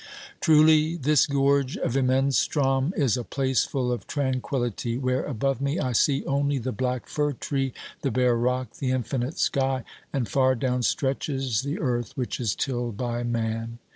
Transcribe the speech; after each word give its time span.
OBERMANN 0.01 0.41
303 0.41 0.55
Truly 0.55 0.95
this 0.97 1.25
gorge 1.27 1.77
of 1.77 1.93
Imenstrom 1.95 2.91
is 2.97 3.17
a 3.17 3.23
place 3.23 3.65
full 3.65 3.91
of 3.91 4.07
tran 4.07 4.41
quillity, 4.41 4.99
where 4.99 5.23
above 5.23 5.61
me 5.61 5.77
I 5.77 5.91
see 5.91 6.25
only 6.25 6.57
the 6.57 6.71
black 6.71 7.07
fir 7.07 7.33
tree, 7.33 7.71
the 8.01 8.09
bare 8.09 8.35
rock, 8.35 8.73
the 8.77 8.89
infinite 8.89 9.37
sky, 9.37 9.83
and 10.11 10.27
far 10.27 10.55
down 10.55 10.81
stretches 10.81 11.61
the 11.61 11.77
earth 11.79 12.17
which 12.17 12.39
is 12.39 12.55
tilled 12.55 12.97
by 12.97 13.21
man. 13.21 13.77